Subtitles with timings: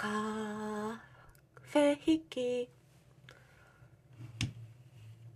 [0.00, 0.08] カ
[1.60, 2.70] フェ引き。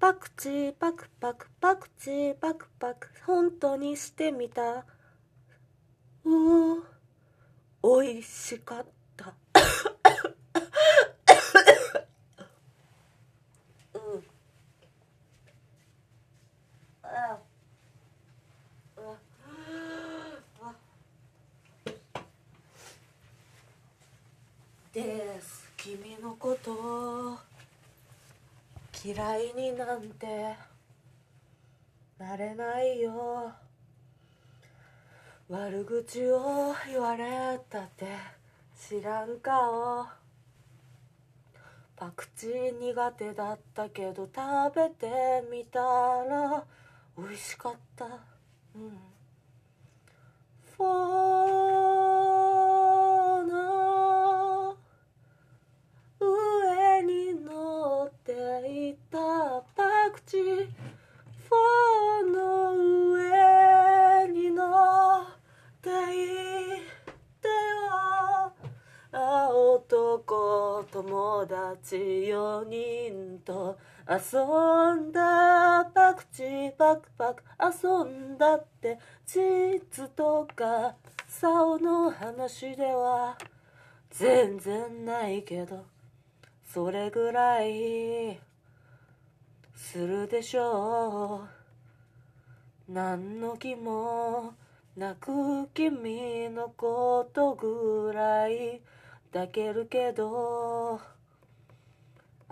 [0.01, 4.87] パクチーパクパクパクチーパクパク本当にしてみた。
[6.25, 6.83] う
[7.83, 9.35] おいしかった
[13.93, 14.25] うん
[17.03, 17.39] あ
[24.95, 27.37] です君のこと
[29.05, 30.55] 嫌いになんて
[32.17, 33.53] なれないよ。
[35.49, 38.07] 悪口を言われたって
[38.89, 40.07] 知らん顔。
[41.97, 46.65] パクチー苦手だったけど食べてみたら
[47.19, 48.05] 美味しかった。
[48.77, 48.97] うん。
[71.93, 74.41] 4人と遊
[74.97, 80.95] んだパクチーパクパク遊んだってチーズとか
[81.29, 83.37] 竿の話では
[84.11, 85.85] 全然ないけど
[86.73, 88.39] それぐらい
[89.75, 91.45] するでしょ
[92.89, 92.93] う。
[92.93, 94.55] 何の気も
[94.97, 98.81] なく君のことぐらい。
[99.35, 101.01] 抱けるけど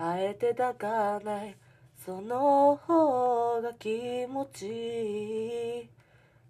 [0.05, 1.57] あえて抱かない。
[2.05, 5.89] その方が気持ちいい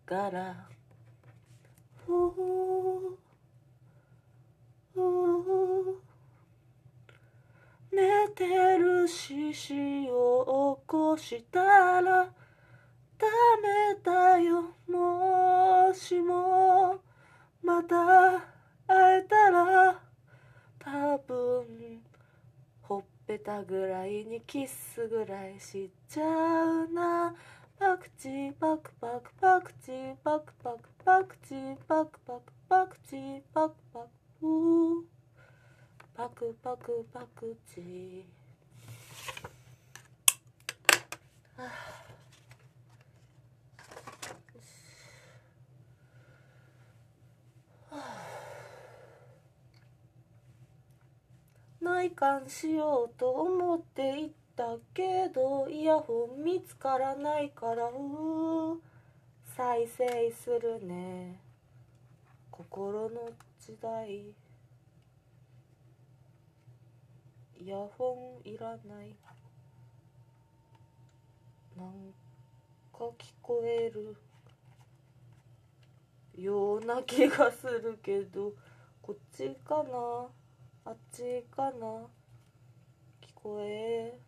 [0.07, 0.57] から。
[2.07, 3.19] ふう
[7.93, 11.61] 寝てる獅子を起こした
[12.01, 13.27] らダ
[13.61, 14.63] メだよ。
[14.89, 16.99] もしも
[17.63, 18.41] また
[18.87, 20.01] 会えたら
[20.79, 22.03] 多分
[23.43, 27.35] たぐらいにキスぐらいしちゃうな。
[27.79, 34.09] パクチーパクパクパクチーパクパクパクチーパクパクパクチーパクパク
[36.15, 38.23] パクパクパクパクチー。
[41.61, 42.12] はあ。
[52.03, 58.81] 内観しようと思っていったけどイヤホン見つからないからう
[59.57, 61.39] 再生するね。
[62.51, 63.31] 心の
[63.65, 64.11] 時代。
[67.61, 69.15] イヤホンいらない。
[71.77, 71.93] なん
[72.93, 74.17] か聞こえる。
[76.37, 78.55] ような気がするけど
[79.01, 80.42] こっちかな？
[80.85, 81.71] あっちかな？
[81.71, 82.09] 聞
[83.35, 84.19] こえ？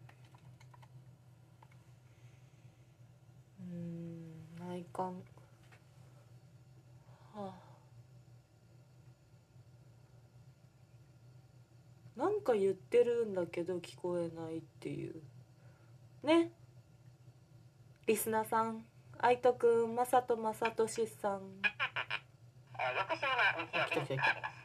[3.61, 5.15] うん内観。
[7.35, 7.53] はあ。
[12.17, 15.21] なんか言ってるんだけど聞こえないっていう。
[16.23, 16.53] ね。
[18.07, 18.85] リスナーさん。
[19.19, 21.41] 愛斗くんまさとまさとしさん。
[21.41, 23.29] えー翌週の
[23.67, 24.55] 日曜日に変わります。
[24.55, 24.64] えー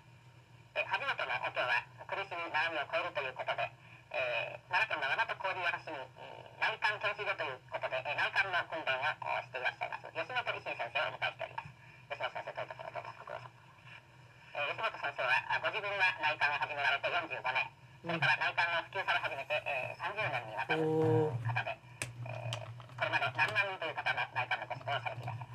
[1.49, 3.65] 初めてのお経は苦しみ悩みを超えるということで、
[4.13, 11.73] えー奈良県の大和郡原市にえー内観研修所ということで、えー内観の訓練をおしていらっしゃいます吉本維新先生をお迎えしております。
[12.13, 13.49] 吉本先生というところどうもご苦労様。
[13.49, 17.65] えー吉本先生はあご自分が内観を始められて45年、
[18.05, 21.73] それから内観を普及され始めて、えー30年にわたる方で、
[22.29, 22.61] えー
[22.93, 25.49] これまで何万人という方の内観のご指導をされていらっし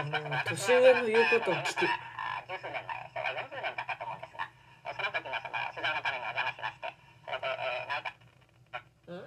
[0.00, 0.48] ゃいます。
[0.48, 4.48] 年上の言うことを聞きあ十数年前、それは40年だったと思うんですが、
[4.86, 6.94] えーその時のその取材のためにお邪魔しまして、
[7.26, 8.14] それで、えー、なんか、
[9.08, 9.26] うん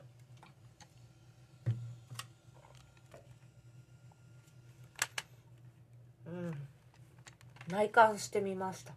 [6.27, 6.67] うん
[7.69, 8.93] 内観してみました。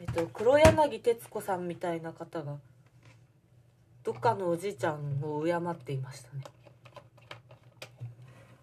[0.00, 2.56] えっと黒柳徹子さんみたいな方が
[4.02, 6.44] どっかのおじいちゃんを敬っていましたね、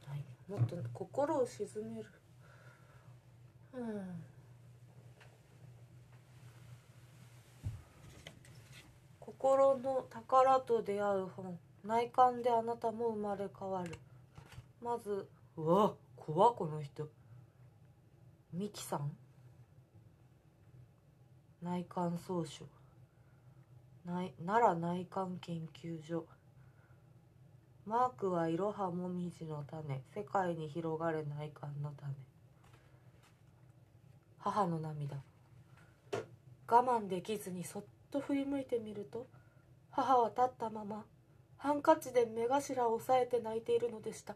[0.08, 2.06] はい、もっと心を静める。
[3.74, 4.24] うん。
[9.20, 11.58] 心の宝と出会う本。
[11.84, 13.98] 内観であなたも生まれ変わる。
[14.84, 17.08] まずうわ怖この人。
[18.54, 19.12] ミキさん？
[21.62, 22.66] 内観総書。
[24.06, 26.26] 奈良内観研究所。
[27.86, 30.02] マークはいろはもみじの種。
[30.14, 32.14] 世界に広がれ内観の種。
[34.40, 35.16] 母の涙。
[36.12, 36.20] 我
[36.68, 39.28] 慢できずにそっと振り向いてみると
[39.92, 41.06] 母は立ったまま
[41.58, 44.34] ハンカチで目頭を押さえて泣いているのでした。
[44.34, 44.36] お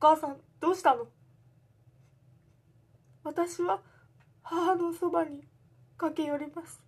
[0.00, 1.06] 母さんどうしたの？
[3.22, 3.82] 私は
[4.42, 5.44] 母のそばに
[5.98, 6.82] 駆け寄ります。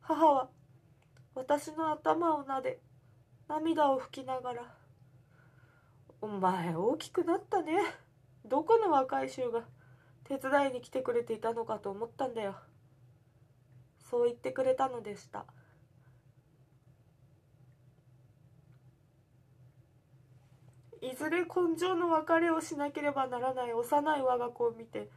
[0.00, 0.50] 母は
[1.34, 2.80] 私の頭を撫で
[3.48, 4.74] 涙を拭きながら
[6.20, 7.78] 「お前大きくなったね。
[8.44, 9.62] どこの若い衆が
[10.24, 12.56] 手伝いに来てくれていたのかと思ったんだよ」
[14.10, 15.46] そう言ってくれたのでした。
[21.02, 25.08] いずれ根性の別れをしなければならない幼い我が子を見て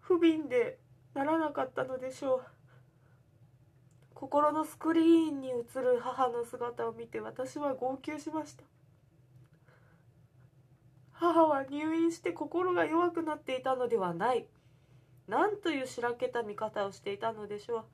[0.00, 0.78] 不憫で
[1.14, 2.42] ならなかったのでしょう。
[4.14, 8.64] 心のスクリーンに映る母の姿を見て私は号泣しました。
[11.12, 14.46] 母は入院して心が弱くなっていたのではない。
[15.28, 17.84] 何というしらけた見方をしていたのでしょう。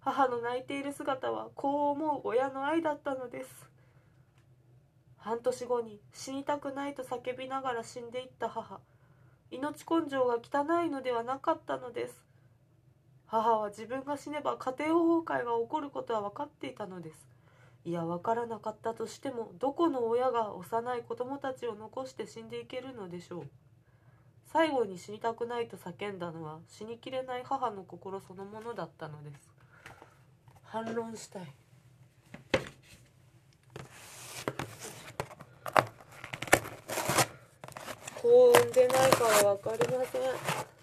[0.00, 3.68] 母の泣いている姿はこう思う親の愛だったのです。
[5.18, 8.80] 半年後に死にたくないと叫びながら死んでいった母。
[9.50, 12.24] 命根性が汚いのではなかったのです。
[13.26, 17.28] 母は自分が死ねば家庭崩壊が起こることは分かっていたのです。
[17.84, 23.48] いや分からなかったとしてもどこの親が幼い子供たちを残して死んでいけるのでしょう。
[24.44, 29.50] 最後に死にたくないと叫んだのは死にきれない母の心そのものだったのです。
[30.64, 31.46] 反論したい。
[38.20, 40.77] 幸運でないから分かりません。